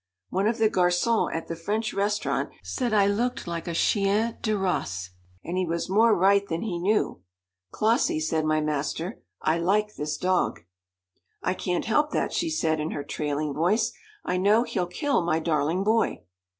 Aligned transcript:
One 0.29 0.47
of 0.47 0.57
the 0.57 0.67
garçons 0.67 1.31
at 1.31 1.47
the 1.47 1.55
French 1.55 1.93
restaurant 1.93 2.49
said 2.63 2.91
I 2.91 3.05
looked 3.05 3.45
like 3.45 3.67
a 3.67 3.75
chien 3.75 4.35
de 4.41 4.57
race 4.57 5.11
and 5.43 5.59
he 5.59 5.65
was 5.67 5.91
more 5.91 6.17
right 6.17 6.43
than 6.47 6.63
he 6.63 6.79
knew. 6.79 7.21
"Clossie," 7.71 8.19
said 8.19 8.43
my 8.43 8.61
master, 8.61 9.21
"I 9.43 9.59
like 9.59 9.97
this 9.97 10.17
dog." 10.17 10.61
"I 11.43 11.53
can't 11.53 11.85
help 11.85 12.09
that," 12.13 12.33
she 12.33 12.49
said 12.49 12.79
in 12.79 12.89
her 12.89 13.03
trailing 13.03 13.53
voice. 13.53 13.93
"I 14.25 14.37
know 14.37 14.63
he'll 14.63 14.87
kill 14.87 15.21
my 15.23 15.37
darling 15.37 15.83
boy." 15.83 16.23